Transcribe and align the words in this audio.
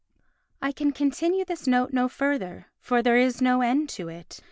I 0.67 0.71
can 0.71 0.93
continue 0.93 1.45
this 1.45 1.67
note 1.67 1.93
no 1.93 2.07
further, 2.09 2.71
for 2.79 3.03
there 3.03 3.17
is 3.17 3.39
no 3.39 3.61
end 3.61 3.87
to 3.89 4.07
it. 4.09 4.39